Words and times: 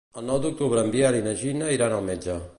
El 0.19 0.23
nou 0.29 0.39
d'octubre 0.45 0.81
en 0.85 0.89
Biel 0.97 1.19
i 1.19 1.23
na 1.29 1.37
Gina 1.45 1.73
iran 1.77 1.99
al 2.01 2.09
metge. 2.11 2.43